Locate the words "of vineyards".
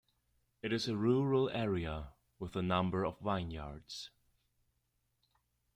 3.05-4.09